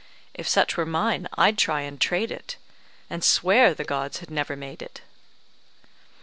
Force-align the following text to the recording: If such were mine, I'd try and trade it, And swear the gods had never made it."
If 0.33 0.49
such 0.49 0.77
were 0.77 0.85
mine, 0.87 1.29
I'd 1.37 1.59
try 1.59 1.81
and 1.81 2.01
trade 2.01 2.31
it, 2.31 2.57
And 3.07 3.23
swear 3.23 3.75
the 3.75 3.83
gods 3.83 4.17
had 4.17 4.31
never 4.31 4.55
made 4.55 4.81
it." 4.81 5.01